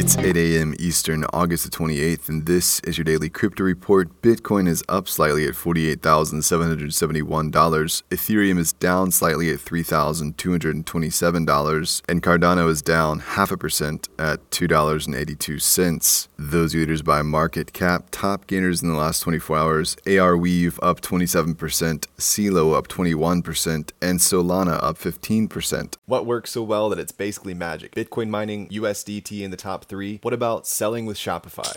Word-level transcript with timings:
It's 0.00 0.16
8 0.16 0.34
a.m. 0.34 0.74
Eastern, 0.78 1.26
August 1.30 1.64
the 1.64 1.70
28th, 1.76 2.30
and 2.30 2.46
this 2.46 2.80
is 2.84 2.96
your 2.96 3.04
daily 3.04 3.28
crypto 3.28 3.64
report. 3.64 4.22
Bitcoin 4.22 4.66
is 4.66 4.82
up 4.88 5.06
slightly 5.06 5.46
at 5.46 5.52
$48,771. 5.52 8.02
Ethereum 8.08 8.58
is 8.58 8.72
down 8.72 9.10
slightly 9.10 9.50
at 9.50 9.58
$3,227, 9.58 12.02
and 12.08 12.22
Cardano 12.22 12.70
is 12.70 12.80
down 12.80 13.18
half 13.18 13.52
a 13.52 13.58
percent 13.58 14.08
at 14.18 14.50
$2.82. 14.50 16.28
Those 16.38 16.74
leaders 16.74 17.02
by 17.02 17.20
market 17.20 17.74
cap, 17.74 18.06
top 18.10 18.46
gainers 18.46 18.82
in 18.82 18.88
the 18.88 18.94
last 18.94 19.20
24 19.20 19.58
hours 19.58 19.96
Arweave 20.06 20.78
up 20.80 21.02
27%, 21.02 22.06
CELO 22.16 22.72
up 22.72 22.88
21%, 22.88 23.90
and 24.00 24.18
Solana 24.18 24.82
up 24.82 24.96
15%. 24.96 25.98
What 26.06 26.24
works 26.24 26.52
so 26.52 26.62
well 26.62 26.88
that 26.88 26.98
it's 26.98 27.12
basically 27.12 27.52
magic? 27.52 27.94
Bitcoin 27.94 28.30
mining, 28.30 28.66
USDT 28.68 29.42
in 29.42 29.50
the 29.50 29.58
top 29.58 29.89
three. 29.90 30.20
What 30.22 30.32
about 30.32 30.66
selling 30.66 31.04
with 31.04 31.18
Shopify? 31.18 31.76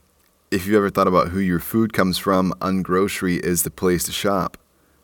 If 0.51 0.65
you've 0.65 0.75
ever 0.75 0.89
thought 0.89 1.07
about 1.07 1.29
who 1.29 1.39
your 1.39 1.61
food 1.61 1.93
comes 1.93 2.17
from, 2.17 2.53
Ungrocery 2.59 3.39
is 3.39 3.63
the 3.63 3.71
place 3.71 4.03
to 4.03 4.11
shop. 4.11 4.57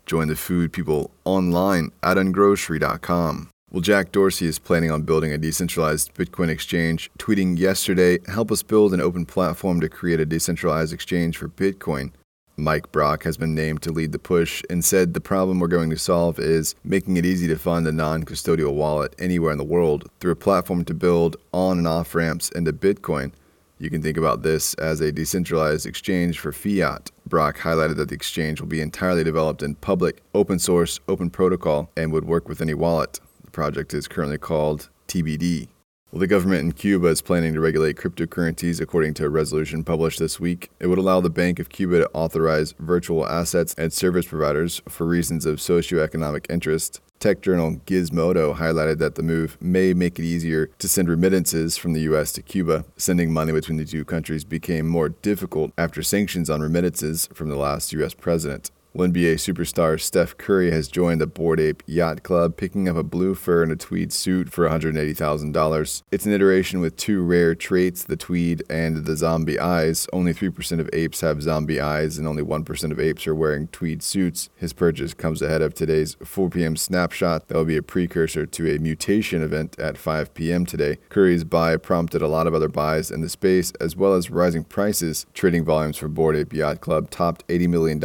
Join 0.06 0.28
the 0.28 0.36
food 0.36 0.74
people 0.74 1.12
online 1.24 1.92
at 2.04 2.18
ungrocery.com. 2.18 3.50
Well, 3.72 3.80
Jack 3.80 4.12
Dorsey 4.12 4.46
is 4.48 4.60
planning 4.60 4.92
on 4.92 5.04
building 5.04 5.32
a 5.32 5.38
decentralized 5.38 6.14
Bitcoin 6.16 6.50
exchange, 6.50 7.10
tweeting 7.18 7.58
yesterday, 7.58 8.20
Help 8.28 8.52
us 8.52 8.62
build 8.62 8.94
an 8.94 9.00
open 9.00 9.26
platform 9.26 9.80
to 9.80 9.88
create 9.88 10.20
a 10.20 10.26
decentralized 10.26 10.92
exchange 10.92 11.38
for 11.38 11.48
Bitcoin. 11.48 12.12
Mike 12.58 12.92
Brock 12.92 13.24
has 13.24 13.38
been 13.38 13.56
named 13.56 13.82
to 13.84 13.92
lead 13.94 14.12
the 14.12 14.20
push 14.20 14.64
and 14.70 14.84
said 14.84 15.14
the 15.14 15.22
problem 15.22 15.62
we're 15.62 15.68
going 15.70 15.92
to 15.92 15.98
solve 15.98 16.40
is 16.40 16.76
making 16.84 17.16
it 17.16 17.26
easy 17.26 17.48
to 17.48 17.56
fund 17.56 17.88
a 17.88 17.94
non 17.94 18.26
custodial 18.26 18.74
wallet 18.74 19.16
anywhere 19.18 19.54
in 19.54 19.58
the 19.58 19.64
world 19.64 20.10
through 20.20 20.34
a 20.34 20.36
platform 20.36 20.84
to 20.84 20.94
build 20.94 21.38
on 21.54 21.78
and 21.78 21.88
off 21.88 22.14
ramps 22.14 22.50
into 22.50 22.74
Bitcoin. 22.74 23.32
You 23.80 23.92
can 23.92 24.02
think 24.02 24.18
about 24.18 24.42
this 24.42 24.74
as 24.76 25.02
a 25.02 25.12
decentralized 25.12 25.86
exchange 25.86 26.40
for 26.40 26.52
fiat. 26.52 27.12
Brock 27.28 27.60
highlighted 27.60 27.98
that 27.98 28.10
the 28.10 28.16
exchange 28.16 28.60
will 28.60 28.68
be 28.68 28.82
entirely 28.82 29.24
developed 29.24 29.62
in 29.62 29.76
public, 29.76 30.24
open 30.34 30.58
source, 30.58 31.00
open 31.08 31.30
protocol, 31.30 31.92
and 31.96 32.12
would 32.12 32.26
work 32.26 32.50
with 32.50 32.60
any 32.60 32.74
wallet. 32.74 33.20
The 33.46 33.52
project 33.52 33.94
is 33.94 34.08
currently 34.08 34.40
called 34.40 34.90
TBD. 35.08 35.68
Well, 36.12 36.22
the 36.22 36.28
government 36.28 36.62
in 36.62 36.72
Cuba 36.72 37.08
is 37.08 37.22
planning 37.22 37.54
to 37.54 37.60
regulate 37.60 37.98
cryptocurrencies 37.98 38.80
according 38.80 39.14
to 39.16 39.26
a 39.26 39.30
resolution 39.30 39.84
published 39.84 40.20
this 40.20 40.40
week. 40.40 40.70
It 40.80 40.88
would 40.88 41.00
allow 41.00 41.20
the 41.20 41.30
Bank 41.30 41.60
of 41.60 41.68
Cuba 41.68 41.98
to 41.98 42.10
authorize 42.14 42.74
virtual 42.80 43.28
assets 43.28 43.76
and 43.78 43.92
service 43.92 44.26
providers 44.26 44.82
for 44.88 45.06
reasons 45.06 45.46
of 45.46 45.58
socioeconomic 45.58 46.50
interest. 46.50 47.02
Tech 47.20 47.42
journal 47.42 47.82
Gizmodo 47.86 48.56
highlighted 48.56 49.00
that 49.00 49.16
the 49.16 49.24
move 49.24 49.58
may 49.60 49.94
make 49.94 50.18
it 50.18 50.24
easier 50.24 50.68
to 50.80 50.88
send 50.88 51.10
remittances 51.10 51.76
from 51.76 51.92
the 51.92 52.02
U.S. 52.02 52.32
to 52.34 52.42
Cuba. 52.42 52.86
Sending 52.96 53.34
money 53.34 53.52
between 53.52 53.78
the 53.78 53.84
two 53.84 54.06
countries 54.06 54.46
became 54.46 54.88
more 54.88 55.10
difficult 55.10 55.74
after 55.78 56.02
sanctions 56.02 56.50
on 56.50 56.62
remittances 56.62 57.28
from 57.34 57.50
the 57.50 57.58
last 57.58 57.92
U.S. 57.92 58.14
president. 58.14 58.72
NBA 59.06 59.36
superstar 59.36 60.02
Steph 60.02 60.38
Curry 60.38 60.72
has 60.72 60.88
joined 60.88 61.22
the 61.22 61.28
Bored 61.28 61.60
Ape 61.60 61.84
Yacht 61.86 62.24
Club, 62.24 62.58
picking 62.58 62.90
up 62.90 62.96
a 62.96 63.04
blue 63.04 63.36
fur 63.36 63.62
and 63.62 63.72
a 63.72 63.76
tweed 63.76 64.12
suit 64.12 64.50
for 64.50 64.68
$180,000. 64.68 66.04
It's 66.12 66.26
an 66.26 66.34
iteration 66.34 66.80
with 66.80 66.98
two 66.98 67.22
rare 67.22 67.54
traits, 67.54 68.04
the 68.04 68.18
tweed 68.18 68.64
and 68.70 69.06
the 69.06 69.16
zombie 69.16 69.60
eyes. 69.60 70.08
Only 70.12 70.34
3% 70.34 70.80
of 70.80 70.90
apes 70.94 71.22
have 71.22 71.44
zombie 71.44 71.80
eyes, 71.80 72.18
and 72.18 72.28
only 72.28 72.42
1% 72.42 72.92
of 72.92 73.00
apes 73.00 73.28
are 73.28 73.36
wearing 73.36 73.68
tweed 73.68 74.02
suits. 74.02 74.50
His 74.56 74.74
purchase 74.74 75.14
comes 75.14 75.42
ahead 75.42 75.62
of 75.62 75.74
today's 75.74 76.18
4 76.24 76.50
p.m. 76.50 76.76
snapshot 76.76 77.48
that 77.48 77.56
will 77.56 77.66
be 77.66 77.78
a 77.78 77.84
precursor 77.84 78.46
to 78.46 78.76
a 78.76 78.80
mutation 78.80 79.44
event 79.44 79.78
at 79.80 79.98
5 79.98 80.34
p.m. 80.34 80.66
today. 80.66 80.98
Curry's 81.10 81.44
buy 81.44 81.78
prompted 81.78 82.22
a 82.22 82.28
lot 82.28 82.48
of 82.48 82.56
other 82.56 82.68
buys 82.68 83.12
in 83.12 83.22
the 83.22 83.30
space, 83.30 83.72
as 83.80 83.96
well 83.96 84.14
as 84.14 84.32
rising 84.32 84.64
prices. 84.64 85.26
Trading 85.34 85.64
volumes 85.64 85.98
for 85.98 86.08
Bored 86.08 86.36
Ape 86.36 86.54
Yacht 86.54 86.82
Club 86.82 87.10
topped 87.10 87.48
$80 87.48 87.68
million 87.70 88.00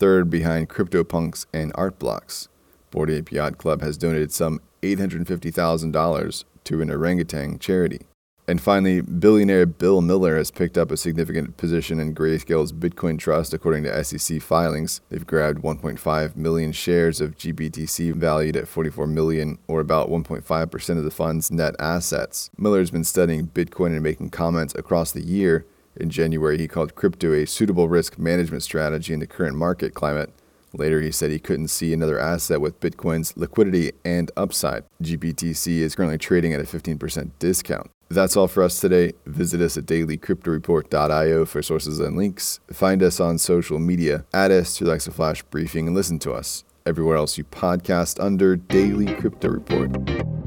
third 0.00 0.30
behind 0.30 0.70
CryptoPunks 0.70 1.46
and 1.52 1.70
Art 1.74 1.98
Blocks. 1.98 2.48
Bored 2.90 3.10
Ape 3.10 3.30
Yacht 3.30 3.58
Club 3.58 3.82
has 3.82 3.96
donated 3.96 4.32
some 4.32 4.60
$850,000 4.82 6.44
to 6.64 6.82
an 6.82 6.90
orangutan 6.90 7.58
charity. 7.58 8.00
And 8.48 8.60
finally, 8.60 9.00
billionaire 9.00 9.66
Bill 9.66 10.00
Miller 10.00 10.36
has 10.36 10.50
picked 10.50 10.76
up 10.76 10.90
a 10.90 10.96
significant 10.96 11.56
position 11.56 12.00
in 12.00 12.14
Grayscale's 12.14 12.72
Bitcoin 12.72 13.16
Trust, 13.16 13.54
according 13.54 13.84
to 13.84 14.02
SEC 14.02 14.42
filings. 14.42 15.02
They've 15.08 15.24
grabbed 15.24 15.62
1.5 15.62 16.34
million 16.34 16.72
shares 16.72 17.20
of 17.20 17.36
GBTC 17.36 18.12
valued 18.14 18.56
at 18.56 18.66
44 18.66 19.06
million, 19.06 19.58
or 19.68 19.78
about 19.78 20.08
1.5% 20.08 20.98
of 20.98 21.04
the 21.04 21.12
fund's 21.12 21.52
net 21.52 21.76
assets. 21.78 22.50
Miller's 22.58 22.90
been 22.90 23.04
studying 23.04 23.46
Bitcoin 23.46 23.92
and 23.92 24.02
making 24.02 24.30
comments 24.30 24.74
across 24.74 25.12
the 25.12 25.22
year 25.22 25.64
in 25.96 26.10
January, 26.10 26.58
he 26.58 26.68
called 26.68 26.94
crypto 26.94 27.32
a 27.32 27.46
suitable 27.46 27.88
risk 27.88 28.18
management 28.18 28.62
strategy 28.62 29.12
in 29.12 29.20
the 29.20 29.26
current 29.26 29.56
market 29.56 29.94
climate. 29.94 30.32
Later, 30.72 31.00
he 31.00 31.10
said 31.10 31.30
he 31.30 31.38
couldn't 31.38 31.68
see 31.68 31.92
another 31.92 32.18
asset 32.18 32.60
with 32.60 32.78
Bitcoin's 32.80 33.36
liquidity 33.36 33.92
and 34.04 34.30
upside. 34.36 34.84
GBTC 35.02 35.78
is 35.78 35.94
currently 35.96 36.18
trading 36.18 36.52
at 36.52 36.60
a 36.60 36.64
15% 36.64 37.30
discount. 37.38 37.90
That's 38.08 38.36
all 38.36 38.48
for 38.48 38.62
us 38.62 38.80
today. 38.80 39.12
Visit 39.26 39.60
us 39.60 39.76
at 39.76 39.86
dailycryptoreport.io 39.86 41.44
for 41.44 41.62
sources 41.62 42.00
and 42.00 42.16
links. 42.16 42.60
Find 42.72 43.02
us 43.02 43.20
on 43.20 43.38
social 43.38 43.78
media. 43.78 44.24
Add 44.32 44.50
us 44.50 44.76
to 44.76 44.84
Alexa 44.84 45.12
Flash 45.12 45.42
Briefing 45.44 45.86
and 45.86 45.96
listen 45.96 46.18
to 46.20 46.32
us 46.32 46.64
everywhere 46.86 47.16
else 47.16 47.38
you 47.38 47.44
podcast 47.44 48.22
under 48.22 48.56
Daily 48.56 49.14
Crypto 49.14 49.48
Report. 49.48 50.39